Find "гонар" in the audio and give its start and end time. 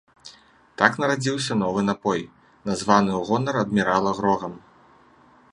3.31-3.55